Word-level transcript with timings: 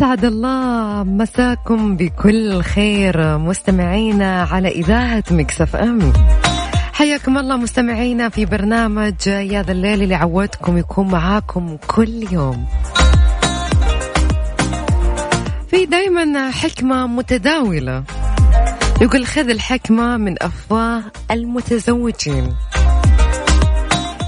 أسعد 0.00 0.24
الله 0.24 1.02
مساكم 1.02 1.96
بكل 1.96 2.62
خير. 2.62 3.38
مستمعينا 3.38 4.42
على 4.42 4.68
إذاعة 4.68 5.24
مكسف 5.30 5.76
أم. 5.76 6.12
حياكم 6.92 7.38
الله 7.38 7.56
مستمعينا 7.56 8.28
في 8.28 8.44
برنامج 8.44 9.26
يا 9.26 9.62
ذا 9.62 9.72
الليل 9.72 10.02
اللي 10.02 10.14
عودتكم 10.14 10.78
يكون 10.78 11.08
معاكم 11.08 11.76
كل 11.86 12.32
يوم. 12.32 12.66
في 15.68 15.86
دايما 15.86 16.50
حكمة 16.50 17.06
متداولة. 17.06 18.04
يقول 19.00 19.26
خذ 19.26 19.48
الحكمة 19.48 20.16
من 20.16 20.42
أفواه 20.42 21.02
المتزوجين. 21.30 22.54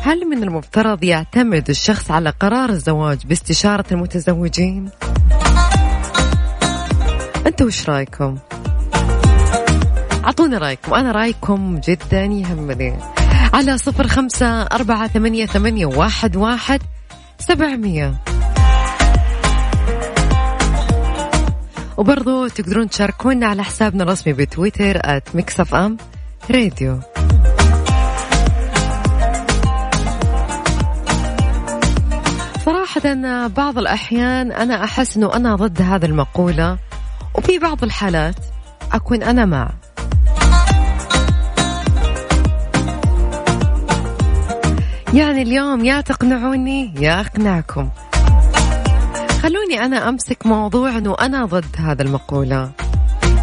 هل 0.03 0.29
من 0.29 0.43
المفترض 0.43 1.05
يعتمد 1.05 1.69
الشخص 1.69 2.11
على 2.11 2.31
قرار 2.41 2.71
الزواج 2.71 3.27
باستشارة 3.27 3.85
المتزوجين؟ 3.93 4.91
أنتوا 7.63 7.75
وش 7.75 7.89
رأيكم؟ 7.89 8.39
أعطونا 10.25 10.59
رأيكم. 10.59 10.95
أنا 10.95 11.13
رأيكم 11.13 11.81
جدا 11.89 12.23
يهمني. 12.23 12.95
على 13.55 13.79
صفر 13.79 14.09
خمسة 14.09 14.63
أربعة 14.63 15.09
ثمانية, 15.09 15.47
ثمانية 15.47 15.87
واحد, 15.87 16.37
واحد 16.37 16.81
سبعمية. 17.39 18.15
وبرضو 21.97 22.49
تقدرون 22.49 22.89
تشاركونا 22.89 23.47
على 23.47 23.63
حسابنا 23.65 24.03
الرسمي 24.03 24.33
بتويتر 24.33 24.99
at 24.99 25.75
ام 25.75 25.97
راديو 26.51 27.01
صراحة 32.65 33.47
بعض 33.47 33.79
الأحيان 33.79 34.53
أنا 34.53 34.85
أحس 34.85 35.17
أنه 35.17 35.35
أنا 35.35 35.57
ضد 35.57 35.83
هذه 35.83 36.05
المقولة. 36.05 36.92
وفي 37.35 37.59
بعض 37.59 37.85
الحالات 37.85 38.37
أكون 38.93 39.23
أنا 39.23 39.45
مع. 39.45 39.71
يعني 45.15 45.43
اليوم 45.43 45.85
يا 45.85 46.01
تقنعوني 46.01 46.95
يا 47.01 47.21
أقنعكم. 47.21 47.89
خلوني 49.43 49.85
أنا 49.85 50.09
أمسك 50.09 50.47
موضوع 50.47 50.91
أنه 50.91 51.17
أنا 51.21 51.45
ضد 51.45 51.77
هذا 51.79 52.03
المقولة. 52.03 52.71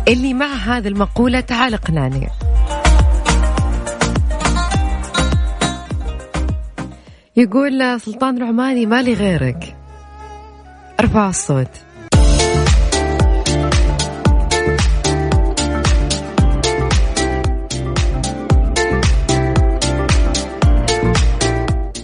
اللي 0.07 0.33
مع 0.33 0.45
هذه 0.45 0.87
المقولة 0.87 1.39
تعال 1.39 1.73
اقنعني. 1.73 2.29
يقول 7.37 8.01
سلطان 8.01 8.37
العماني 8.37 8.85
مالي 8.85 9.13
غيرك. 9.13 9.75
أرفع 10.99 11.29
الصوت. 11.29 11.88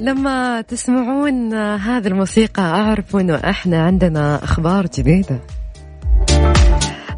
لما 0.06 0.62
تسمعون 0.62 1.54
هذه 1.54 2.08
الموسيقى 2.08 2.62
أعرف 2.62 3.16
أنه 3.16 3.36
إحنا 3.36 3.86
عندنا 3.86 4.44
أخبار 4.44 4.88
جديدة. 4.98 5.40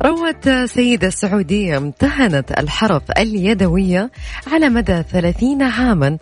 روت 0.05 0.49
سيدة 0.49 1.09
سعودية 1.09 1.77
امتهنت 1.77 2.51
الحرف 2.59 3.03
اليدوية 3.17 4.11
على 4.53 4.69
مدى 4.69 5.03
ثلاثين 5.11 5.61
عاما. 5.61 6.17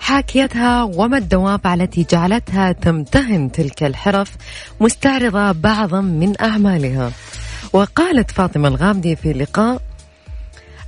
حاكيتها 0.00 0.82
وما 0.82 1.18
الدوافع 1.18 1.74
التي 1.74 2.06
جعلتها 2.10 2.72
تمتهن 2.72 3.52
تلك 3.52 3.82
الحرف 3.82 4.36
مستعرضة 4.80 5.52
بعضا 5.52 6.00
من 6.00 6.40
أعمالها. 6.40 7.10
وقالت 7.72 8.30
فاطمة 8.30 8.68
الغامدي 8.68 9.16
في 9.16 9.32
لقاء 9.32 9.82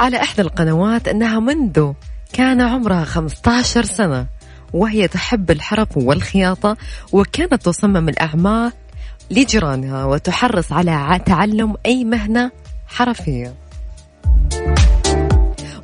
على 0.00 0.16
إحدى 0.22 0.42
القنوات 0.42 1.08
أنها 1.08 1.40
منذ 1.40 1.92
كان 2.32 2.60
عمرها 2.60 3.04
15 3.04 3.84
سنة. 3.84 4.39
وهي 4.72 5.08
تحب 5.08 5.50
الحرف 5.50 5.96
والخياطة 5.96 6.76
وكانت 7.12 7.62
تصمم 7.62 8.08
الأعمال 8.08 8.72
لجيرانها 9.30 10.04
وتحرص 10.04 10.72
على 10.72 11.20
تعلم 11.26 11.74
أي 11.86 12.04
مهنة 12.04 12.50
حرفية. 12.86 13.54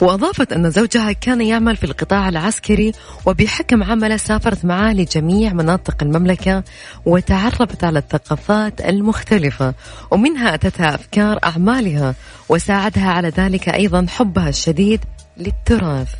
وأضافت 0.01 0.53
أن 0.53 0.71
زوجها 0.71 1.13
كان 1.13 1.41
يعمل 1.41 1.77
في 1.77 1.85
القطاع 1.85 2.29
العسكري 2.29 2.93
وبحكم 3.27 3.83
عمله 3.83 4.17
سافرت 4.17 4.65
معه 4.65 4.93
لجميع 4.93 5.53
مناطق 5.53 6.03
المملكة 6.03 6.65
وتعرفت 7.07 7.85
على 7.85 7.99
الثقافات 7.99 8.81
المختلفة 8.81 9.75
ومنها 10.11 10.55
أتتها 10.55 10.95
أفكار 10.95 11.39
أعمالها 11.45 12.15
وساعدها 12.49 13.11
على 13.11 13.29
ذلك 13.29 13.69
أيضا 13.69 14.07
حبها 14.09 14.49
الشديد 14.49 15.01
للتراث. 15.37 16.15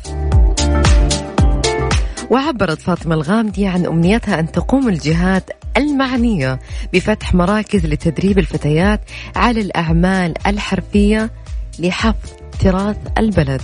وعبرت 2.29 2.81
فاطمة 2.81 3.15
الغامدي 3.15 3.67
عن 3.67 3.85
أمنيتها 3.85 4.39
أن 4.39 4.51
تقوم 4.51 4.89
الجهات 4.89 5.49
المعنية 5.77 6.59
بفتح 6.93 7.33
مراكز 7.33 7.85
لتدريب 7.85 8.39
الفتيات 8.39 9.01
على 9.35 9.61
الأعمال 9.61 10.33
الحرفية 10.47 11.31
لحفظ 11.79 12.29
تراث 12.59 12.97
البلد. 13.17 13.61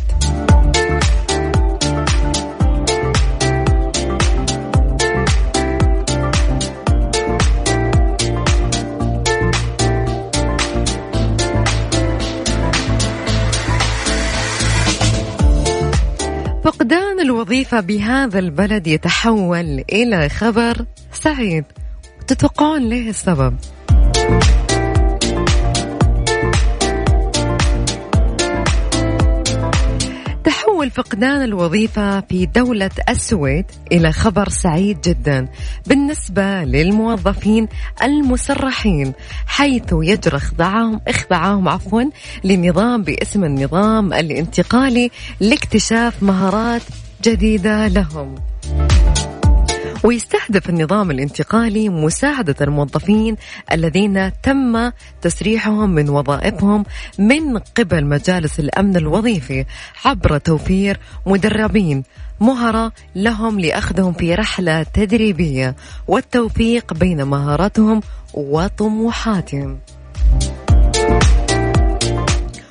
فقدان 16.63 17.19
الوظيفة 17.19 17.79
بهذا 17.79 18.39
البلد 18.39 18.87
يتحول 18.87 19.83
إلى 19.91 20.29
خبر 20.29 20.85
سعيد 21.13 21.63
تتوقعون 22.27 22.81
ليه 22.89 23.09
السبب؟ 23.09 23.55
تحول 30.83 31.05
فقدان 31.05 31.41
الوظيفة 31.41 32.21
في 32.21 32.45
دولة 32.45 32.89
السويد 33.09 33.65
إلى 33.91 34.11
خبر 34.11 34.49
سعيد 34.49 35.01
جدا 35.01 35.47
بالنسبة 35.87 36.63
للموظفين 36.63 37.67
المسرحين 38.03 39.13
حيث 39.45 39.83
يجرى 39.91 40.37
إخضاعهم 40.37 41.01
إخضاعهم 41.07 41.69
عفوا 41.69 42.03
لنظام 42.43 43.03
باسم 43.03 43.43
النظام 43.43 44.13
الانتقالي 44.13 45.11
لاكتشاف 45.39 46.23
مهارات 46.23 46.81
جديدة 47.23 47.87
لهم. 47.87 48.35
ويستهدف 50.03 50.69
النظام 50.69 51.11
الانتقالي 51.11 51.89
مساعدة 51.89 52.55
الموظفين 52.61 53.35
الذين 53.71 54.31
تم 54.43 54.91
تسريحهم 55.21 55.89
من 55.89 56.09
وظائفهم 56.09 56.85
من 57.19 57.57
قبل 57.57 58.05
مجالس 58.05 58.59
الأمن 58.59 58.97
الوظيفي 58.97 59.65
عبر 60.05 60.37
توفير 60.37 60.99
مدربين 61.25 62.03
مهرة 62.39 62.91
لهم 63.15 63.59
لأخذهم 63.59 64.13
في 64.13 64.35
رحلة 64.35 64.83
تدريبية 64.83 65.75
والتوفيق 66.07 66.93
بين 66.93 67.23
مهاراتهم 67.23 68.01
وطموحاتهم. 68.33 69.79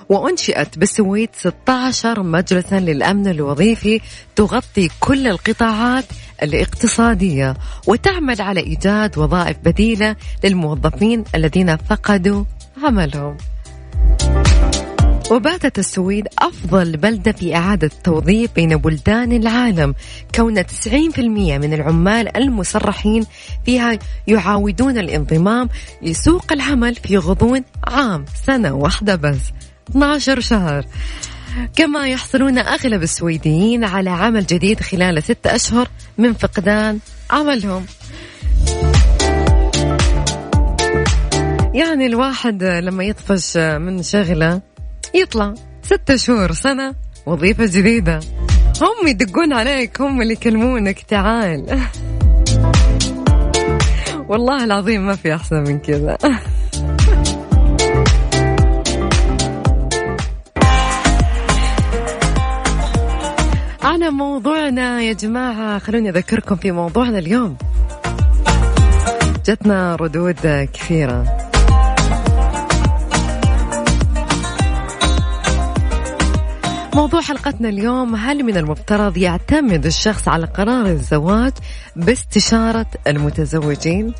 وأنشئت 0.09 0.79
بالسويد 0.79 1.29
16 1.37 2.23
مجلسا 2.23 2.81
للأمن 2.81 3.29
الوظيفي 3.29 4.01
تغطي 4.37 4.89
كل 5.01 5.27
القطاعات 5.27 6.05
الاقتصادية 6.43 7.55
وتعمل 7.87 8.43
على 8.43 8.61
إيجاد 8.61 9.19
وظائف 9.19 9.57
بديلة 9.65 10.17
للموظفين 10.45 11.25
الذين 11.35 11.77
فقدوا 11.77 12.45
عملهم. 12.85 13.37
وباتت 15.31 15.79
السويد 15.79 16.29
أفضل 16.39 16.97
بلدة 16.97 17.33
في 17.33 17.57
إعادة 17.57 17.87
التوظيف 17.87 18.55
بين 18.55 18.77
بلدان 18.77 19.33
العالم 19.33 19.95
كون 20.35 20.63
90% 20.63 20.69
من 21.19 21.75
العمال 21.75 22.37
المسرحين 22.37 23.27
فيها 23.65 23.99
يعاودون 24.27 24.99
الانضمام 24.99 25.69
لسوق 26.03 26.53
العمل 26.53 26.95
في 26.95 27.19
غضون 27.19 27.65
عام 27.85 28.25
سنة 28.47 28.73
واحدة 28.73 29.15
بس 29.15 29.39
12 29.91 30.41
شهر. 30.41 30.85
كما 31.77 32.09
يحصلون 32.09 32.59
أغلب 32.59 33.03
السويديين 33.03 33.85
على 33.85 34.11
عمل 34.11 34.47
جديد 34.47 34.81
خلال 34.81 35.23
ستة 35.23 35.55
أشهر 35.55 35.89
من 36.19 36.33
فقدان 36.33 36.99
عملهم. 37.31 37.87
يعني 41.75 42.07
الواحد 42.07 42.65
لما 42.65 43.05
يطفش 43.05 43.57
من 43.57 44.03
شغلة 44.03 44.61
يطلع 45.15 45.55
ستة 45.83 46.17
شهور 46.17 46.53
سنة 46.53 46.95
وظيفة 47.27 47.65
جديدة. 47.67 48.21
هم 48.83 49.09
يدقون 49.09 49.53
عليك 49.53 50.01
هم 50.01 50.23
اللي 50.23 50.33
يكلمونك 50.33 51.03
تعال. 51.03 51.81
والله 54.29 54.65
العظيم 54.65 55.07
ما 55.07 55.17
في 55.17 55.35
أحسن 55.35 55.57
من 55.57 55.79
كذا. 55.79 56.19
على 64.03 64.11
موضوعنا 64.11 65.03
يا 65.03 65.13
جماعة 65.13 65.79
خلوني 65.79 66.11
أذكركم 66.11 66.57
في 66.57 66.73
موضوعنا 66.73 67.19
اليوم 67.19 67.57
جتنا 69.47 69.97
ردود 69.97 70.69
كثيرة 70.73 71.37
موضوع 76.95 77.21
حلقتنا 77.21 77.69
اليوم 77.69 78.15
هل 78.15 78.43
من 78.43 78.57
المفترض 78.57 79.17
يعتمد 79.17 79.87
الشخص 79.87 80.29
على 80.29 80.47
قرار 80.47 80.87
الزواج 80.87 81.53
باستشارة 81.97 82.87
المتزوجين؟ 83.07 84.15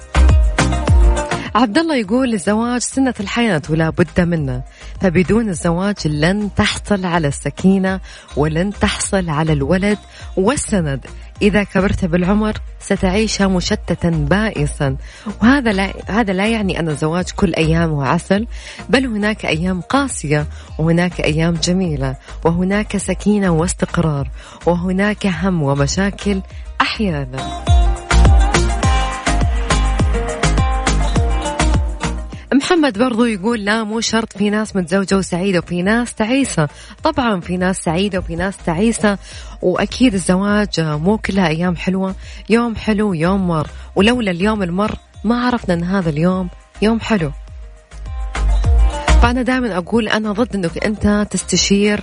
عبد 1.55 1.79
الله 1.79 1.97
يقول 1.97 2.35
الزواج 2.35 2.81
سنة 2.81 3.15
الحياة 3.21 3.63
ولا 3.71 3.91
بد 3.91 4.21
منه. 4.21 4.63
فبدون 5.01 5.49
الزواج 5.49 5.97
لن 6.05 6.51
تحصل 6.57 7.07
على 7.07 7.29
السكينة 7.29 8.01
ولن 8.37 8.73
تحصل 8.73 9.31
على 9.31 9.53
الولد 9.53 9.99
والسند. 10.37 11.07
إذا 11.43 11.65
كبرت 11.65 12.05
بالعمر 12.05 12.53
ستعيشها 12.81 13.47
مشتتا 13.47 14.11
بائسا. 14.11 14.97
وهذا 15.43 15.73
لا 15.73 15.93
هذا 16.09 16.33
لا 16.33 16.47
يعني 16.47 16.81
أن 16.81 16.89
الزواج 16.89 17.31
كل 17.31 17.55
أيامه 17.55 18.07
عسل 18.07 18.47
بل 18.89 19.07
هناك 19.07 19.47
أيام 19.47 19.81
قاسية 19.81 20.47
وهناك 20.79 21.21
أيام 21.21 21.55
جميلة 21.55 22.17
وهناك 22.45 22.97
سكينة 22.97 23.51
واستقرار 23.51 24.29
وهناك 24.67 25.27
هم 25.27 25.63
ومشاكل 25.63 26.41
أحيانا. 26.81 27.72
محمد 32.63 32.99
برضو 32.99 33.25
يقول 33.25 33.65
لا 33.65 33.85
مو 33.85 34.01
شرط 34.01 34.39
في 34.39 34.51
ناس 34.51 34.77
متزوجة 34.77 35.17
وسعيدة 35.17 35.59
وفي 35.59 35.83
ناس 35.83 36.15
تعيسة. 36.15 36.69
طبعا 37.03 37.41
في 37.41 37.57
ناس 37.57 37.77
سعيدة 37.77 38.19
وفي 38.19 38.37
ناس 38.37 38.57
تعيسة 38.67 39.19
وأكيد 39.63 40.15
الزواج 40.15 40.81
مو 40.81 41.19
كلها 41.19 41.49
أيام 41.49 41.77
حلوة 41.77 42.15
يوم 42.51 42.77
حلو 42.77 43.15
يوم 43.15 43.49
مر. 43.49 43.69
ولولا 43.97 44.31
اليوم 44.31 44.63
المر 44.63 44.95
ما 45.25 45.47
عرفنا 45.47 45.75
أن 45.75 45.85
هذا 45.85 46.11
اليوم 46.11 46.49
يوم 46.83 47.01
حلو. 47.01 47.33
فأنا 49.23 49.43
دائما 49.43 49.77
أقول 49.79 50.09
أنا 50.09 50.33
ضد 50.33 50.55
أنك 50.55 50.85
أنت 50.85 51.27
تستشير 51.31 52.01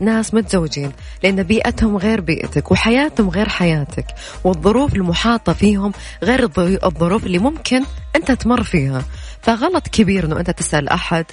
ناس 0.00 0.34
متزوجين 0.34 0.92
لأن 1.22 1.42
بيئتهم 1.42 1.96
غير 1.96 2.20
بيئتك 2.20 2.70
وحياتهم 2.70 3.28
غير 3.28 3.48
حياتك 3.48 4.06
والظروف 4.44 4.94
المحاطة 4.94 5.52
فيهم 5.52 5.92
غير 6.22 6.50
الظروف 6.58 7.26
اللي 7.26 7.38
ممكن 7.38 7.82
أنت 8.16 8.32
تمر 8.32 8.62
فيها. 8.62 9.02
فغلط 9.42 9.88
كبير 9.88 10.26
أنه 10.26 10.40
أنت 10.40 10.50
تسأل 10.50 10.88
أحد 10.88 11.24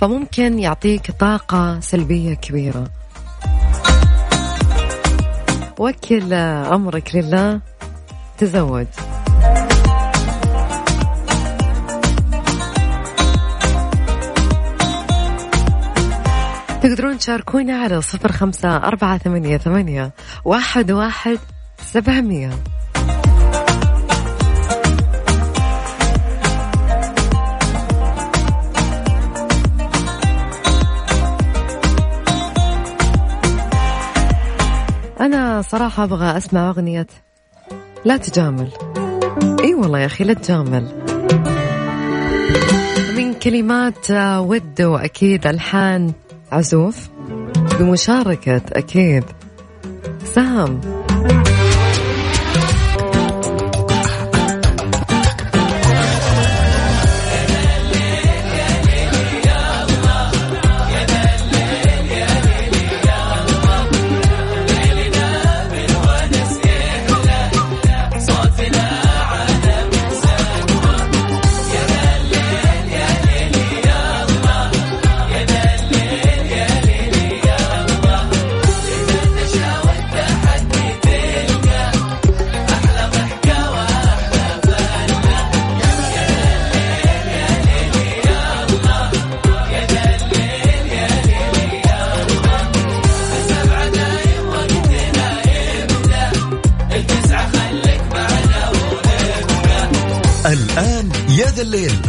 فممكن 0.00 0.58
يعطيك 0.58 1.10
طاقة 1.10 1.80
سلبية 1.80 2.34
كبيرة. 2.34 2.90
وكل 5.78 6.32
أمرك 6.32 7.14
لله 7.14 7.60
تزوج. 8.38 8.86
تقدرون 16.82 17.18
تشاركونا 17.18 17.82
على 17.82 18.02
صفر 18.02 18.32
خمسة 18.32 18.76
أربعة 18.76 19.18
ثمانية 19.18 19.56
ثمانية 19.56 20.12
واحد 20.44 20.90
واحد 20.90 21.38
سبعمية. 21.86 22.50
أنا 35.52 35.62
صراحة 35.62 36.04
أبغى 36.04 36.36
أسمع 36.36 36.68
أغنية. 36.68 37.06
لا 38.04 38.16
تجامل. 38.16 38.68
إي 39.60 39.74
والله 39.74 39.98
يا 39.98 40.06
أخي 40.06 40.24
لا 40.24 40.32
تجامل. 40.32 40.88
من 43.16 43.34
كلمات 43.34 44.10
ود 44.38 44.82
وأكيد 44.82 45.46
ألحان 45.46 46.12
عزوف 46.52 47.08
بمشاركة 47.80 48.62
أكيد 48.72 49.24
سام 50.24 50.80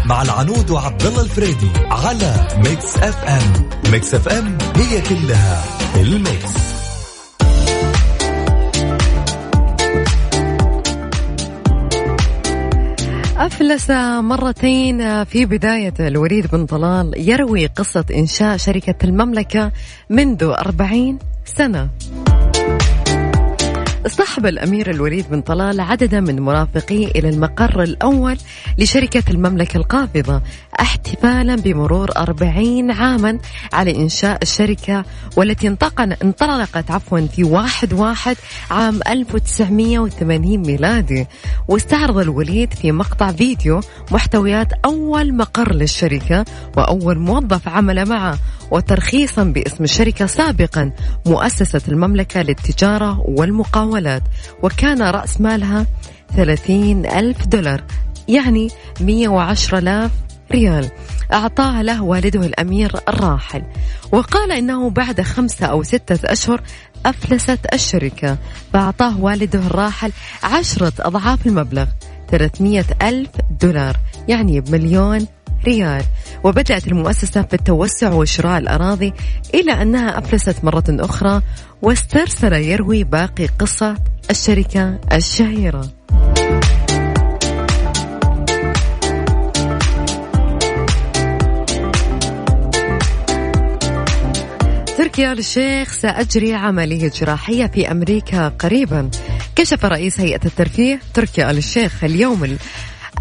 مع 0.06 0.22
العنود 0.22 0.72
وعبد 0.72 1.06
الله 1.06 1.22
الفريدي 1.22 1.70
على 1.92 2.48
Mix 2.58 2.98
FM 2.98 3.70
Mix 3.92 4.14
FM 4.14 4.58
هي 4.76 5.02
كلها 5.02 5.64
ال 5.96 6.08
mix. 6.08 6.54
أفلس 13.38 13.92
مرتين 14.20 15.24
في 15.24 15.46
بداية 15.46 15.94
الوليد 16.00 16.48
بن 16.48 16.66
طلال 16.66 17.30
يروي 17.30 17.66
قصة 17.66 18.06
إنشاء 18.16 18.58
شركة 18.58 18.96
المملكة 19.04 19.72
منذ 20.10 20.44
أربعين 20.44 21.20
سنة. 21.46 21.90
اصطحب 24.06 24.46
الأمير 24.46 24.90
الوليد 24.90 25.26
بن 25.30 25.42
طلال 25.42 25.80
عددا 25.80 26.20
من 26.20 26.40
مرافقيه 26.40 27.08
إلى 27.08 27.30
المقر 27.30 27.84
الأول 27.84 28.38
لشركة 28.78 29.24
المملكة 29.30 29.78
القابضة 29.78 30.42
احتفالا 30.80 31.56
بمرور 31.56 32.10
أربعين 32.18 32.92
عاما 32.92 33.40
على 33.74 33.96
إنشاء 33.96 34.40
الشركة 34.42 35.06
والتي 35.38 35.68
انطلقت 36.24 36.92
عفوا 36.92 37.20
في 37.20 37.44
واحد 37.44 37.94
واحد 37.94 38.36
عام 38.72 39.00
1980 39.08 40.58
ميلادي. 40.58 41.28
واستعرض 41.68 42.18
الوليد 42.18 42.74
في 42.74 42.92
مقطع 42.92 43.32
فيديو 43.32 43.82
محتويات 44.12 44.68
أول 44.86 45.36
مقر 45.36 45.74
للشركة 45.74 46.46
وأول 46.78 47.20
موظف 47.20 47.68
عمل 47.68 48.10
معه. 48.10 48.38
وترخيصا 48.74 49.44
باسم 49.44 49.84
الشركة 49.84 50.26
سابقا 50.26 50.92
مؤسسة 51.26 51.82
المملكة 51.88 52.42
للتجارة 52.42 53.20
والمقاولات 53.28 54.24
وكان 54.64 55.02
رأس 55.02 55.42
مالها 55.42 55.86
30 56.36 57.06
ألف 57.06 57.48
دولار 57.48 57.84
يعني 58.28 58.70
110 59.02 59.78
آلاف 59.78 60.12
ريال. 60.52 60.92
أعطاها 61.34 61.84
له 61.84 62.04
والده 62.04 62.46
الأمير 62.46 62.92
الراحل. 63.10 63.64
وقال 64.12 64.52
إنه 64.52 64.90
بعد 64.90 65.22
خمسة 65.22 65.66
أو 65.66 65.84
ستة 65.84 66.32
أشهر 66.32 66.62
أفلست 67.06 67.60
الشركة 67.74 68.38
فأعطاه 68.74 69.22
والده 69.22 69.60
الراحل 69.60 70.12
عشرة 70.44 70.94
أضعاف 71.00 71.48
المبلغ 71.48 71.86
300 72.30 72.86
ألف 73.02 73.30
دولار 73.62 73.98
يعني 74.28 74.62
بمليون 74.62 75.28
ريال. 75.66 76.04
وبدأت 76.44 76.88
المؤسسة 76.88 77.42
في 77.42 77.54
التوسع 77.54 78.14
وشراء 78.14 78.58
الأراضي 78.58 79.14
إلى 79.54 79.72
أنها 79.72 80.18
أفلست 80.18 80.64
مرة 80.64 80.84
أخرى 80.90 81.42
واسترسل 81.82 82.54
يروي 82.54 83.04
باقي 83.04 83.46
قصة 83.46 83.96
الشركة 84.30 85.00
الشهيرة. 85.12 85.90
تركي 94.98 95.32
آل 95.32 95.40
الشيخ 95.40 95.92
سأجري 95.94 96.54
عملية 96.54 97.10
جراحية 97.10 97.66
في 97.66 97.92
أمريكا 97.92 98.48
قريبا. 98.48 99.10
كشف 99.56 99.86
رئيس 99.86 100.20
هيئة 100.20 100.46
الترفيه 100.46 101.00
تركي 101.14 101.50
آل 101.50 101.58
الشيخ 101.58 102.04
اليوم 102.04 102.58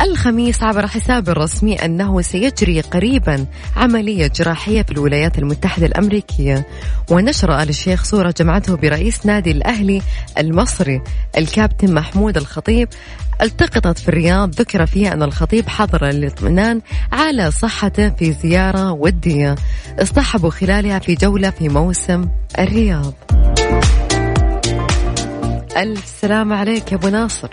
الخميس 0.02 0.62
عبر 0.62 0.87
حسابه 0.87 1.32
الرسمي 1.32 1.75
أنه 1.75 2.21
سيجري 2.21 2.80
قريبا 2.80 3.47
عملية 3.76 4.26
جراحية 4.26 4.82
في 4.82 4.92
الولايات 4.92 5.38
المتحدة 5.38 5.87
الأمريكية. 5.87 6.66
ونشر 7.11 7.62
آل 7.62 7.68
الشيخ 7.68 8.04
صورة 8.04 8.35
جمعته 8.38 8.76
برئيس 8.76 9.26
نادي 9.26 9.50
الأهلي 9.50 10.02
المصري 10.38 11.02
الكابتن 11.38 11.94
محمود 11.94 12.37
الخطيب. 12.37 12.88
التقطت 13.42 13.99
في 13.99 14.09
الرياض 14.09 14.54
ذكر 14.54 14.87
فيها 14.87 15.12
أن 15.12 15.23
الخطيب 15.23 15.68
حضر 15.68 16.09
الاطمئنان 16.09 16.80
على 17.12 17.50
صحته 17.50 18.09
في 18.09 18.32
زيارة 18.32 18.92
ودية 18.92 19.54
اصطحبوا 19.99 20.50
خلالها 20.50 20.99
في 20.99 21.14
جولة 21.14 21.50
في 21.50 21.68
موسم 21.68 22.28
الرياض. 22.59 23.14
ألف 25.76 26.06
سلام 26.21 26.52
عليك 26.52 26.92
يا 26.92 26.97
أبو 26.97 27.09
ناصر. 27.09 27.49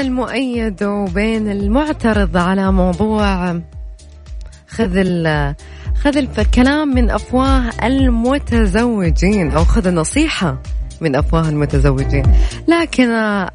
المؤيد 0.00 0.82
وبين 0.84 1.50
المعترض 1.50 2.36
على 2.36 2.72
موضوع 2.72 3.52
خذ 4.68 4.96
ال 4.96 5.54
خذ 6.04 6.16
الكلام 6.16 6.88
من 6.88 7.10
أفواه 7.10 7.70
المتزوجين 7.84 9.50
أو 9.50 9.64
خذ 9.64 9.86
النصيحه 9.86 10.62
من 11.00 11.16
أفواه 11.16 11.48
المتزوجين. 11.48 12.22
لكن 12.68 13.10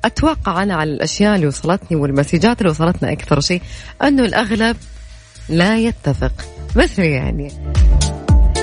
أتوقع 0.05 0.63
أنا 0.63 0.75
على 0.75 0.91
الأشياء 0.91 1.35
اللي 1.35 1.47
وصلتني 1.47 1.97
والمسجات 1.97 2.61
اللي 2.61 2.69
وصلتنا 2.69 3.11
أكثر 3.11 3.39
شيء 3.39 3.61
أنه 4.03 4.25
الأغلب 4.25 4.77
لا 5.49 5.77
يتفق. 5.77 6.31
مثل 6.75 7.01
يعني 7.01 7.51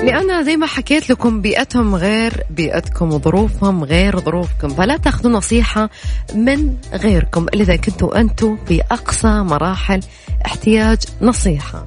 لأن 0.03 0.43
زي 0.43 0.57
ما 0.57 0.65
حكيت 0.65 1.09
لكم 1.09 1.41
بيئتهم 1.41 1.95
غير 1.95 2.43
بيئتكم 2.49 3.13
وظروفهم 3.13 3.83
غير 3.83 4.19
ظروفكم 4.19 4.69
فلا 4.69 4.97
تأخذوا 4.97 5.31
نصيحة 5.31 5.89
من 6.35 6.75
غيركم 6.93 7.43
إلا 7.43 7.61
إذا 7.63 7.75
كنتوا 7.75 8.19
أنتوا 8.19 8.55
في 8.65 8.81
أقصى 8.91 9.27
مراحل 9.27 9.99
احتياج 10.45 10.97
نصيحة. 11.21 11.85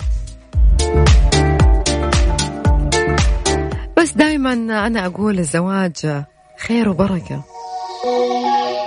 بس 3.96 4.12
دائما 4.12 4.52
أنا 4.86 5.06
أقول 5.06 5.38
الزواج 5.38 6.24
خير 6.58 6.88
وبركة. 6.88 7.44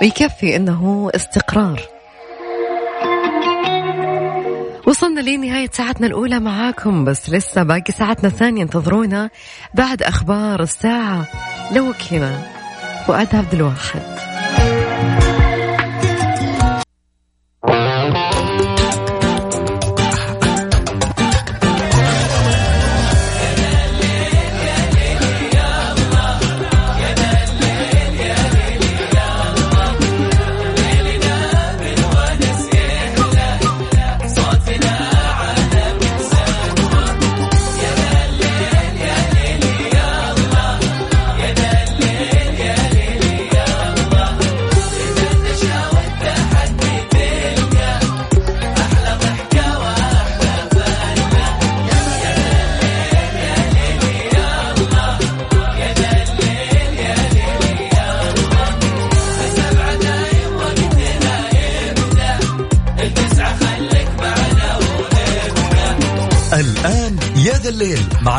ويكفي 0.02 0.56
أنه 0.56 1.10
استقرار. 1.14 1.99
وصلنا 4.86 5.20
لنهاية 5.20 5.70
ساعتنا 5.72 6.06
الأولى 6.06 6.40
معاكم 6.40 7.04
بس 7.04 7.30
لسه 7.30 7.62
باقي 7.62 7.92
ساعتنا 7.92 8.28
الثانية 8.28 8.62
انتظرونا 8.62 9.30
بعد 9.74 10.02
أخبار 10.02 10.62
الساعة. 10.62 11.26
لو 11.72 11.90
فؤاد 13.06 13.36
عبد 13.36 13.54
الواحد. 13.54 14.09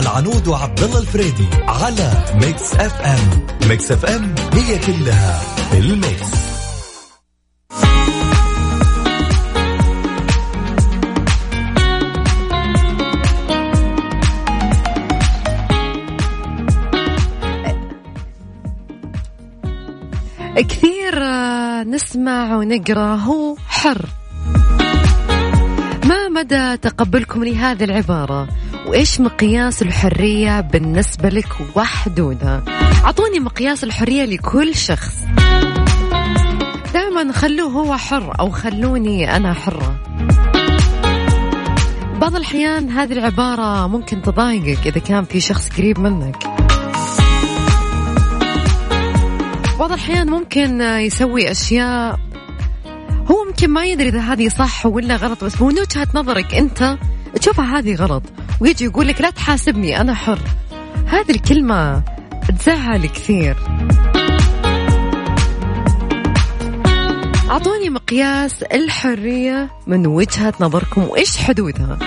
العنود 0.01 0.48
وعبد 0.48 0.84
الله 0.84 1.00
الفريدي 1.00 1.48
على 1.67 2.12
Mix 2.34 2.74
FM 2.74 3.46
Mix 3.70 3.91
FM 3.91 4.36
هي 4.53 4.79
كلها 4.79 5.41
ال 5.74 5.85
mix. 5.85 6.32
كثير 20.58 21.20
نسمع 21.84 22.55
ونقرأ. 22.55 23.15
هو 23.15 23.55
حر. 23.67 24.21
مدى 26.34 26.78
تقبلكم 26.78 27.44
لهذه 27.44 27.84
العبارة؟ 27.84 28.48
وإيش 28.88 29.20
مقياس 29.20 29.82
الحرية 29.82 30.62
بالنسبة 30.62 31.30
لك 31.30 31.48
وحدودها 31.76 32.64
أعطوني 33.06 33.40
مقياس 33.40 33.84
الحرية 33.84 34.26
لكل 34.26 34.76
شخص. 34.76 35.16
دائما 36.94 37.32
خلوه 37.32 37.72
هو 37.72 37.98
حر 37.98 38.40
أو 38.40 38.50
خلوني 38.50 39.36
أنا 39.36 39.54
حرة. 39.54 39.96
بعض 42.22 42.36
الأحيان 42.36 42.90
هذه 42.90 43.14
العبارة 43.14 43.88
ممكن 43.88 44.22
تضايقك 44.22 44.88
إذا 44.88 45.00
كان 45.00 45.24
في 45.24 45.40
شخص 45.40 45.70
قريب 45.70 46.00
منك. 46.00 46.38
بعض 49.80 49.92
الأحيان 49.92 50.30
ممكن 50.30 50.82
يسوي 50.82 51.52
أشياء 51.52 52.20
هو 53.28 53.46
ممكن 53.48 53.70
ما 53.70 53.86
يدري 53.86 54.08
إذا 54.10 54.20
هذه 54.20 54.48
صح 54.48 54.86
ولا 54.86 55.16
غلط 55.16 55.44
بس 55.44 55.62
من 55.62 55.80
وجهة 55.80 56.08
نظرك 56.13 56.56
أنت 56.56 56.98
تشوفها 57.36 57.80
هذه 57.80 57.96
غلط 57.96 58.24
ويجي 58.60 58.86
يقول 58.86 59.08
لك 59.08 59.22
لا 59.22 59.30
تحاسبني 59.30 60.01
أنا 60.01 60.13
حر. 60.13 60.40
هذه 61.06 61.32
الكلمة 61.32 62.04
تزعل 62.60 63.06
كثير. 63.06 63.58
أعطوني 67.50 67.90
مقياس 67.90 68.63
الحرية 68.63 69.70
من 69.88 70.08
وجهة 70.08 70.54
نظركم 70.60 71.04
وإيش 71.04 71.38
حدودها؟ 71.38 71.98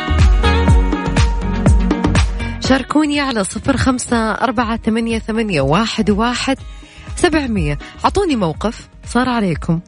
شاركوني 2.61 3.21
على 3.21 3.44
صفر 3.44 3.76
خمسة 3.76 4.16
أربعة 4.16 4.76
ثمانية, 4.76 5.18
ثمانية 5.18 5.61
واحد, 5.61 6.11
واحد 6.11 6.59
سبعمية. 7.16 7.78
أعطوني 8.04 8.37
موقف 8.37 8.88
صار 9.06 9.28
عليكم. 9.28 9.80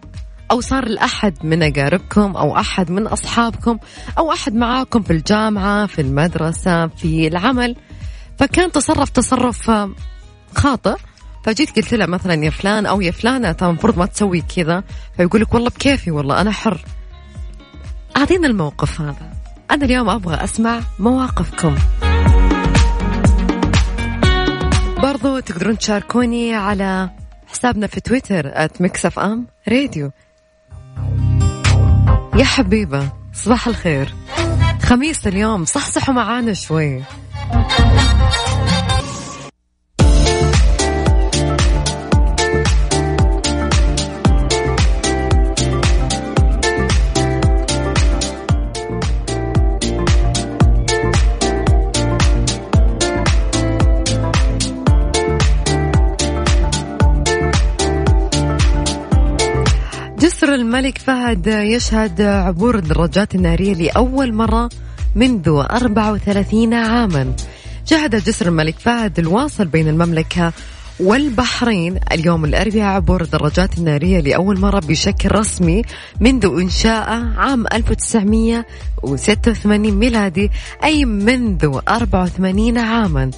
أو 0.51 0.61
صار 0.61 0.89
لأحد 0.89 1.35
من 1.45 1.63
أقاربكم 1.63 2.37
أو 2.37 2.57
أحد 2.57 2.91
من 2.91 3.07
أصحابكم 3.07 3.79
أو 4.19 4.33
أحد 4.33 4.55
معاكم 4.55 5.03
في 5.03 5.13
الجامعة 5.13 5.87
في 5.87 6.01
المدرسة 6.01 6.87
في 6.87 7.27
العمل. 7.27 7.77
فكان 8.39 8.73
تصرف 8.73 9.11
تصرف 9.11 9.71
خاطئ. 10.55 10.97
فجيت 11.45 11.77
قلت 11.77 11.95
له 11.95 12.07
مثلا 12.07 12.45
يا 12.45 12.51
فلان 12.51 12.87
أو 12.87 13.01
يا 13.01 13.11
فلانة 13.11 13.53
ترى 13.53 13.69
المفروض 13.69 13.99
ما 13.99 14.07
تسوي 14.07 14.41
كذا. 14.57 14.83
فيقول 15.17 15.41
لك 15.41 15.55
والله 15.55 15.71
بكيفي 15.71 16.11
والله 16.11 16.41
أنا 16.41 16.51
حر. 16.51 16.81
أعطينا 18.17 18.47
الموقف 18.47 19.01
هذا. 19.01 19.33
أنا 19.71 19.85
اليوم 19.85 20.09
أبغى 20.09 20.45
أسمع 20.45 20.81
مواقفكم. 20.99 21.75
برضو 25.03 25.39
تقدرون 25.39 25.79
تشاركوني 25.79 26.55
على 26.55 27.11
حسابنا 27.47 27.87
في 27.87 28.01
تويتر 28.01 28.69
@MixFMRadio 28.81 30.11
يا 32.37 32.45
حبيبة 32.45 33.09
صباح 33.35 33.67
الخير. 33.69 34.15
خميس 34.83 35.27
اليوم 35.27 35.65
صحصحوا 35.65 36.15
معانا 36.15 36.53
شوي. 36.53 37.03
الملك 60.67 60.99
فهد 60.99 61.47
يشهد 61.47 62.23
عبور 62.23 62.79
الدراجات 62.79 63.35
النارية 63.35 63.75
لأول 63.75 64.33
مرة 64.35 64.69
منذ 65.15 65.49
34 65.49 66.75
عاما. 66.75 67.33
شهد 67.85 68.25
جسر 68.25 68.49
الملك 68.49 68.79
فهد 68.79 69.19
الواصل 69.19 69.65
بين 69.65 69.89
المملكة 69.89 70.53
والبحرين. 71.01 71.99
اليوم 72.13 72.45
الأربعاء 72.45 72.95
عبور 72.95 73.23
الدراجات 73.23 73.79
النارية 73.79 74.21
لأول 74.21 74.59
مرة 74.59 74.81
بشكل 74.81 75.33
رسمي 75.33 75.83
منذ 76.21 76.47
إنشاءه 76.47 77.33
عام 77.37 77.67
1986 77.73 79.91
ميلادي 79.91 80.51
أي 80.85 81.05
منذ 81.05 81.81
84 81.89 82.79
عاما. 82.79 83.31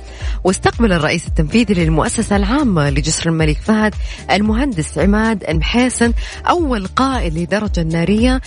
واستقبل 0.44 0.92
الرئيس 0.92 1.26
التنفيذي 1.26 1.74
للمؤسسة 1.74 2.36
العامة 2.36 2.90
لجسر 2.90 3.30
الملك 3.30 3.56
فهد 3.56 3.94
المهندس 4.30 4.98
عماد 4.98 5.44
المحيسن 5.44 6.12
أول 6.48 6.86
قائد 6.86 7.38
لدرجة 7.38 7.82
نارية 7.82 8.40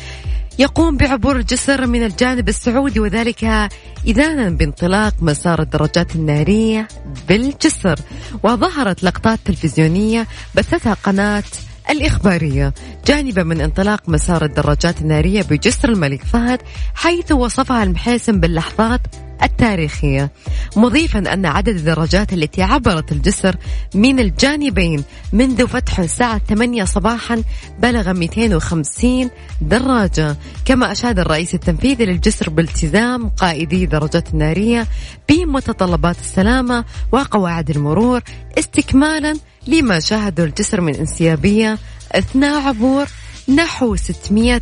يقوم 0.59 0.97
بعبور 0.97 1.35
الجسر 1.35 1.87
من 1.87 2.03
الجانب 2.03 2.49
السعودي 2.49 2.99
وذلك 2.99 3.69
إذانا 4.07 4.49
بانطلاق 4.49 5.13
مسار 5.21 5.61
الدراجات 5.61 6.15
النارية 6.15 6.87
بالجسر. 7.29 7.99
وظهرت 8.43 9.03
لقطات 9.03 9.39
تلفزيونية 9.45 10.27
بثتها 10.55 10.93
قناة 10.93 11.43
الإخبارية. 11.89 12.73
جانبا 13.05 13.43
من 13.43 13.61
انطلاق 13.61 14.09
مسار 14.09 14.45
الدراجات 14.45 15.01
النارية 15.01 15.41
بجسر 15.41 15.89
الملك 15.89 16.23
فهد 16.23 16.61
حيث 16.95 17.31
وصفها 17.31 17.83
المحيسن 17.83 18.39
باللحظات 18.39 19.01
التاريخية. 19.43 20.31
مضيفا 20.75 21.33
أن 21.33 21.45
عدد 21.45 21.75
الدراجات 21.75 22.33
التي 22.33 22.63
عبرت 22.63 23.11
الجسر 23.11 23.55
من 23.95 24.19
الجانبين 24.19 25.03
منذ 25.33 25.67
فتحه 25.67 26.03
الساعة 26.03 26.41
8 26.49 26.83
صباحا 26.83 27.43
بلغ 27.79 28.13
250 28.13 29.29
دراجة. 29.61 30.35
كما 30.65 30.91
أشاد 30.91 31.19
الرئيس 31.19 31.53
التنفيذي 31.55 32.05
للجسر 32.05 32.49
بالتزام 32.49 33.29
قائدي 33.29 33.85
درجات 33.85 34.33
النارية 34.33 34.87
بمتطلبات 35.29 36.19
السلامة 36.19 36.85
وقواعد 37.11 37.69
المرور 37.69 38.21
استكمالا 38.57 39.37
لما 39.67 39.99
شاهده 39.99 40.43
الجسر 40.43 40.81
من 40.81 40.95
انسيابية 40.95 41.77
أثناء 42.11 42.61
عبور 42.61 43.07
نحو 43.55 43.95
600 43.95 44.61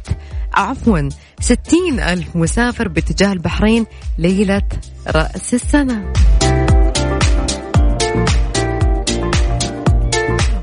عفوا 0.54 1.10
ستين 1.40 2.00
ألف 2.00 2.36
مسافر 2.36 2.88
باتجاه 2.88 3.34
البحرين 3.34 3.86
ليلة 4.18 4.68
رأس 5.08 5.54
السنة. 5.54 6.14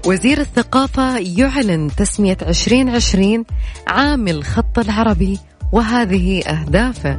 وزير 0.07 0.41
الثقافة 0.41 1.19
يعلن 1.19 1.91
تسمية 1.97 2.37
2020 2.43 3.45
عام 3.87 4.29
الخط 4.29 4.79
العربي 4.79 5.39
وهذه 5.73 6.41
أهدافه. 6.41 7.19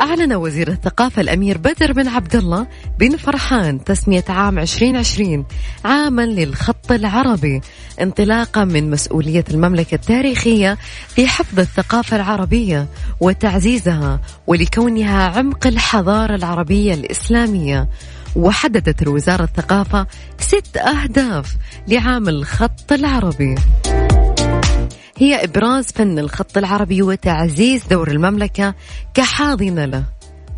أعلن 0.00 0.32
وزير 0.32 0.68
الثقافة 0.68 1.22
الأمير 1.22 1.58
بدر 1.58 1.92
بن 1.92 2.08
عبد 2.08 2.36
الله 2.36 2.66
بن 2.98 3.16
فرحان 3.16 3.84
تسمية 3.84 4.24
عام 4.28 4.58
2020 4.58 5.46
عاما 5.84 6.26
للخط 6.26 6.92
العربي 6.92 7.60
انطلاقا 8.00 8.64
من 8.64 8.90
مسؤولية 8.90 9.44
المملكة 9.50 9.94
التاريخية 9.94 10.78
في 11.08 11.26
حفظ 11.26 11.60
الثقافة 11.60 12.16
العربية 12.16 12.86
وتعزيزها 13.20 14.20
ولكونها 14.46 15.28
عمق 15.38 15.66
الحضارة 15.66 16.34
العربية 16.34 16.94
الإسلامية. 16.94 17.88
وحددت 18.36 19.02
الوزارة 19.02 19.44
الثقافة 19.44 20.06
ست 20.38 20.76
أهداف 20.76 21.56
لعام 21.88 22.28
الخط 22.28 22.92
العربي. 22.92 23.54
هي 25.18 25.44
إبراز 25.44 25.84
فن 25.84 26.18
الخط 26.18 26.58
العربي 26.58 27.02
وتعزيز 27.02 27.82
دور 27.90 28.10
المملكة 28.10 28.74
كحاضنة 29.14 29.84
له 29.84 30.04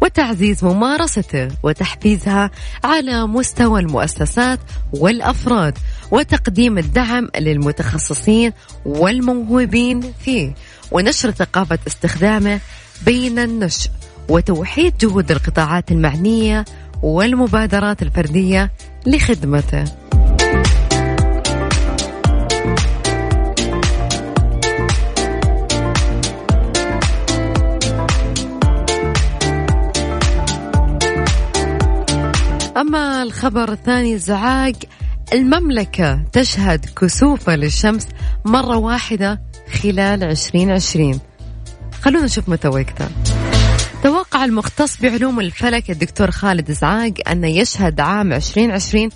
وتعزيز 0.02 0.64
ممارسته 0.64 1.48
وتحفيزها 1.62 2.50
على 2.84 3.26
مستوى 3.26 3.80
المؤسسات 3.80 4.58
والأفراد 4.92 5.78
وتقديم 6.10 6.78
الدعم 6.78 7.28
للمتخصصين 7.38 8.52
والموهوبين 8.84 10.12
فيه 10.20 10.54
ونشر 10.90 11.30
ثقافة 11.30 11.78
استخدامه 11.86 12.60
بين 13.04 13.38
النشء 13.38 13.90
وتوحيد 14.28 14.98
جهود 14.98 15.30
القطاعات 15.30 15.92
المعنية 15.92 16.64
والمبادرات 17.02 18.02
الفردية 18.02 18.72
لخدمته. 19.06 19.84
أما 32.78 33.22
الخبر 33.22 33.72
الثاني 33.72 34.18
زعاق 34.18 34.74
المملكة 35.32 36.22
تشهد 36.32 36.86
كسوفة 36.86 37.56
للشمس 37.56 38.06
مرة 38.44 38.76
واحدة 38.76 39.40
خلال 39.82 40.24
2020 40.24 41.20
خلونا 42.02 42.24
نشوف 42.24 42.48
متى 42.48 42.68
وقتها. 42.68 43.10
توقع 44.02 44.44
المختص 44.44 45.00
بعلوم 45.00 45.40
الفلك 45.40 45.90
الدكتور 45.90 46.30
خالد 46.30 46.72
زعاق 46.72 47.12
أن 47.28 47.44
يشهد 47.44 48.00
عام 48.00 48.32
2020 48.32 49.08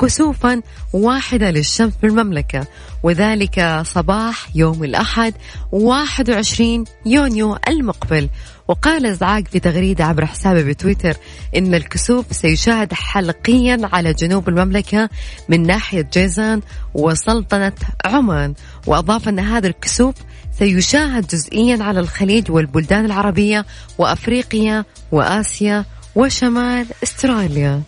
كسوفا 0.00 0.62
واحدة 0.92 1.50
للشمس 1.50 1.92
بالمملكة 2.02 2.66
وذلك 3.02 3.82
صباح 3.86 4.48
يوم 4.54 4.84
الأحد 4.84 5.34
21 5.72 6.84
يونيو 7.06 7.58
المقبل. 7.68 8.28
وقال 8.70 9.16
زعاق 9.16 9.42
في 9.52 9.60
تغريدة 9.60 10.04
عبر 10.04 10.26
حسابه 10.26 10.62
بتويتر 10.62 11.16
إن 11.56 11.74
الكسوف 11.74 12.26
سيشاهد 12.30 12.92
حلقيا 12.92 13.80
على 13.92 14.12
جنوب 14.12 14.48
المملكة 14.48 15.08
من 15.48 15.62
ناحية 15.62 16.08
جيزان 16.12 16.60
وسلطنة 16.94 17.72
عمان. 18.04 18.54
وأضاف 18.86 19.28
أن 19.28 19.38
هذا 19.38 19.66
الكسوف 19.66 20.14
سيشاهد 20.58 21.26
جزئيا 21.26 21.82
على 21.82 22.00
الخليج 22.00 22.50
والبلدان 22.50 23.04
العربية 23.04 23.66
وأفريقيا 23.98 24.84
وآسيا 25.12 25.84
وشمال 26.14 26.86
أستراليا. 27.02 27.82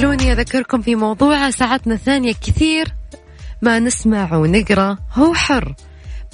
خلوني 0.00 0.32
أذكركم 0.32 0.82
في 0.82 0.94
موضوع 0.94 1.50
ساعتنا 1.50 1.94
الثانية 1.94 2.32
كثير. 2.32 2.94
ما 3.62 3.78
نسمع 3.78 4.36
ونقرأ 4.36 4.98
هو 5.12 5.34
حر. 5.34 5.74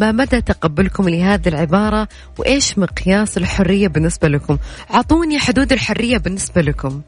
ما 0.01 0.13
مدى 0.13 0.41
تقبلكم 0.41 1.09
لهذه 1.09 1.49
العبارة؟ 1.49 2.09
وإيش 2.39 2.79
مقياس 2.79 3.37
الحرية 3.37 3.89
بالنسبة 3.89 4.29
لكم؟ 4.29 4.59
أعطوني 4.95 5.39
حدود 5.39 5.73
الحرية 5.73 6.19
بالنسبة 6.19 6.63
لكم. 6.63 7.01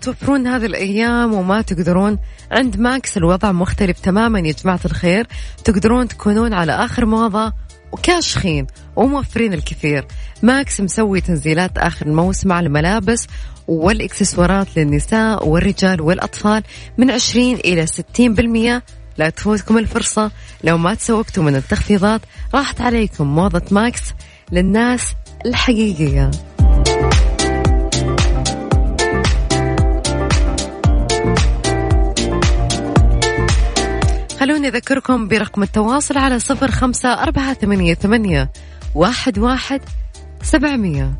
توفرون 0.00 0.46
هذه 0.46 0.66
الأيام 0.66 1.34
وما 1.34 1.62
تقدرون. 1.62 2.18
عند 2.50 2.80
Max 2.80 3.16
الوضع 3.16 3.52
مختلف 3.52 4.00
تماما 4.00 4.40
يا 4.40 4.52
جماعة 4.52 4.80
الخير. 4.84 5.26
تقدرون 5.64 6.08
تكونون 6.08 6.52
على 6.52 6.72
آخر 6.72 7.06
موضة 7.06 7.52
وكاشخين 7.92 8.66
وموفرين 8.96 9.54
الكثير. 9.54 10.06
Max 10.42 10.80
مسوي 10.80 11.20
تنزيلات 11.20 11.78
آخر 11.78 12.06
الموسم 12.06 12.52
على 12.52 12.66
الملابس 12.66 13.26
والإكسسوارات 13.68 14.66
للنساء 14.76 15.48
والرجال 15.48 16.00
والأطفال 16.00 16.62
من 16.98 17.10
20 17.10 17.54
إلى 17.54 17.86
60% 17.86 18.82
لا 19.18 19.30
تفوتكم 19.30 19.78
الفرصة. 19.78 20.30
لو 20.64 20.78
ما 20.78 20.94
تسوقتوا 20.94 21.42
من 21.42 21.56
التخفيضات 21.56 22.20
راحت 22.54 22.80
عليكم 22.80 23.26
موضة 23.26 23.62
Max 23.70 24.02
للناس 24.52 25.14
الحقيقية. 25.46 26.30
خلوني 34.40 34.68
أذكركم 34.68 35.28
برقم 35.28 35.62
التواصل 35.62 36.18
على 36.18 36.38
صفر 36.38 36.70
خمسة 36.70 37.22
أربعة 37.22 37.54
ثمانية, 37.54 37.94
ثمانية 37.94 38.50
واحد, 38.94 39.38
واحد 39.38 39.80
سبعمية. 40.42 41.18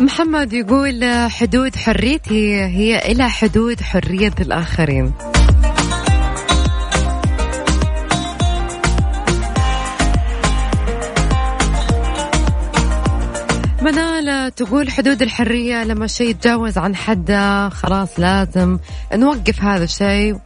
محمد 0.00 0.52
يقول 0.52 1.28
حدود 1.30 1.76
حريتي 1.76 2.64
هي 2.64 3.12
إلى 3.12 3.30
حدود 3.30 3.80
حرية 3.80 4.34
الآخرين. 4.40 5.12
منال 13.84 14.54
تقول 14.54 14.90
حدود 14.90 15.22
الحرية 15.22 15.84
لما 15.84 16.06
شيء 16.06 16.30
يتجاوز 16.30 16.78
عن 16.78 16.96
حده 16.96 17.68
خلاص 17.68 18.20
لازم 18.20 18.78
نوقف 19.14 19.62
هذا 19.62 19.84
الشيء 19.84 20.38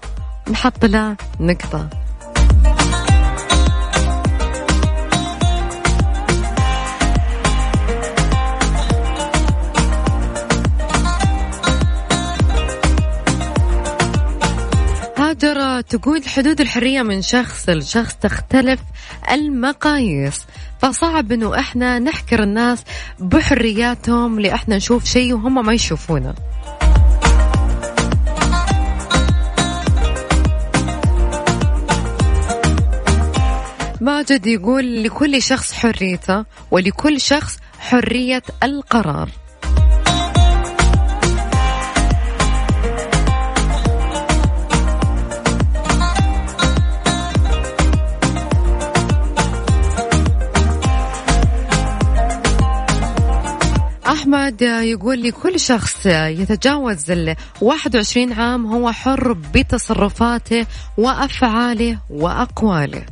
نحط 0.51 0.85
له 0.85 1.17
نقطة. 1.41 1.89
هاجر 15.19 15.81
تقول 15.81 16.29
حدود 16.29 16.61
الحرية 16.61 17.03
من 17.03 17.23
شخص 17.23 17.69
لشخص 17.69 18.15
تختلف 18.15 18.81
المقاييس. 19.33 20.45
فصعب 20.79 21.33
إنه 21.33 21.59
إحنا 21.59 21.99
نحكر 21.99 22.43
الناس 22.43 22.85
بحرياتهم 23.19 24.41
لإحنا 24.41 24.77
نشوف 24.77 25.05
شيء 25.05 25.35
وهم 25.35 25.67
ما 25.67 25.73
يشوفونه. 25.73 26.35
ماجد 34.01 34.47
يقول 34.47 35.05
لكل 35.05 35.43
شخص 35.43 35.73
حريته 35.73 36.45
ولكل 36.71 37.21
شخص 37.21 37.59
حرية 37.79 38.43
القرار. 38.63 39.29
أحمد 54.49 54.63
يقول 54.63 55.19
لي 55.19 55.31
كل 55.31 55.61
شخص 55.61 56.07
يتجاوز 56.07 57.11
ال 57.11 57.37
21 57.61 58.33
عام 58.33 58.67
هو 58.67 58.93
حر 58.93 59.33
بتصرفاته 59.33 60.67
وأفعاله 60.99 61.99
وأقواله. 62.11 63.03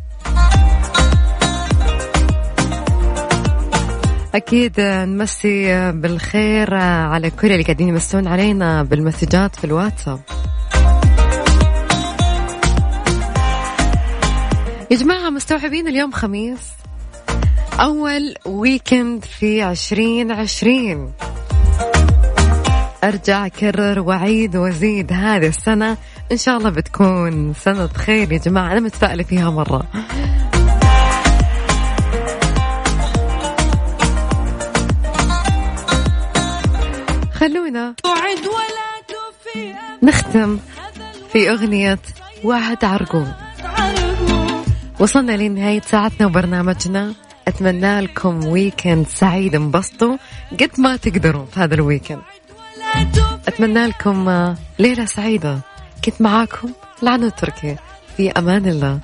أكيد 4.34 4.80
نمسي 4.80 5.92
بالخير 5.92 6.74
على 6.74 7.30
كل 7.30 7.52
اللي 7.52 7.62
قاعدين 7.62 7.88
يمسون 7.88 8.26
علينا 8.28 8.82
بالمسجات 8.82 9.56
في 9.56 9.64
الواتساب. 9.64 10.20
يا 14.90 14.96
جماعة 14.96 15.30
مستوعبين 15.30 15.88
اليوم 15.88 16.12
خميس؟ 16.12 16.76
أول 17.80 18.34
ويكند 18.46 19.24
في 19.24 19.62
عشرين 19.62 20.32
عشرين. 20.32 21.12
أرجع 23.04 23.46
أكرر 23.46 24.00
وأعيد 24.00 24.56
وأزيد 24.56 25.12
هذه 25.12 25.46
السنة. 25.46 25.96
إن 26.32 26.36
شاء 26.36 26.56
الله 26.56 26.70
بتكون 26.70 27.54
سنة 27.54 27.88
خير 27.88 28.32
يا 28.32 28.38
جماعة. 28.38 28.72
أنا 28.72 28.80
متفائلة 28.80 29.22
فيها 29.22 29.50
مرة. 29.50 29.82
خلونا 37.34 37.94
نختم 40.02 40.58
في 41.32 41.50
أغنية 41.50 41.98
وعد 42.44 42.84
عرقوب 42.84 43.26
وصلنا 45.00 45.32
لنهاية 45.36 45.80
ساعتنا 45.80 46.26
وبرنامجنا. 46.26 47.25
أتمنى 47.48 48.00
لكم 48.00 48.46
weekend 48.46 49.06
سعيد 49.06 49.54
انبسطوا 49.54 50.16
قد 50.60 50.70
ما 50.78 50.96
تقدروا 50.96 51.46
في 51.46 51.60
هذا 51.60 51.74
ال 51.74 51.80
weekend 51.80 52.20
أتمنى 53.48 53.86
لكم 53.86 54.28
آه، 54.28 54.56
ليلة 54.78 55.04
سعيدة. 55.04 55.58
كنت 56.04 56.20
معاكم 56.20 56.70
لانا 57.02 57.28
تركي 57.28 57.76
في 58.16 58.30
أمان 58.30 58.66
الله. 58.66 59.00